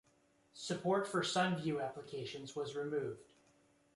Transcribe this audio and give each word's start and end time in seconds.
Support 0.55 1.05
for 1.07 1.21
SunView 1.21 1.79
applications 1.79 2.55
was 2.55 2.75
removed. 2.75 3.33